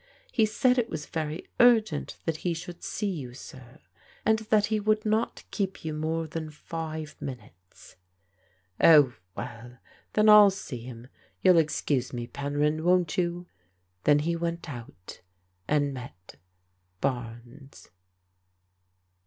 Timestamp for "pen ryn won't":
12.25-13.15